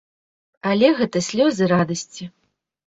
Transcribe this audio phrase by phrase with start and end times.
[0.71, 2.23] Але гэта слёзы радасці.